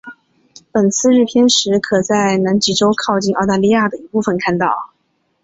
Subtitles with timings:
[0.71, 4.95] 本次日偏食可在南极洲靠近澳大利亚的一部分看到。